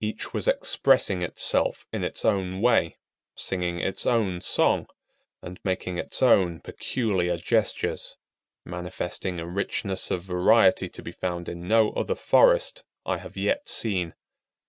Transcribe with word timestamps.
Each 0.00 0.32
was 0.32 0.46
expressing 0.46 1.22
itself 1.22 1.84
in 1.92 2.04
its 2.04 2.24
own 2.24 2.60
way,—singing 2.60 3.80
its 3.80 4.06
own 4.06 4.40
song, 4.40 4.86
and 5.42 5.58
making 5.64 5.98
its 5.98 6.22
own 6.22 6.60
peculiar 6.60 7.36
gestures,—manifesting 7.38 9.40
a 9.40 9.48
richness 9.48 10.12
of 10.12 10.22
variety 10.22 10.88
to 10.90 11.02
be 11.02 11.10
found 11.10 11.48
in 11.48 11.66
no 11.66 11.90
other 11.94 12.14
forest 12.14 12.84
I 13.04 13.16
have 13.18 13.36
yet 13.36 13.68
seen. 13.68 14.14